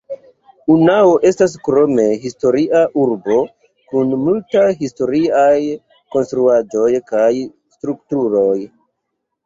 Unnao 0.75 1.11
estas 1.29 1.53
krome 1.67 2.05
historia 2.23 2.81
urbo 3.03 3.37
kun 3.93 4.17
multaj 4.25 4.67
historiaj 4.83 5.55
konstruaĵoj 6.19 6.91
kaj 7.15 7.33
strukturoj. 7.79 8.61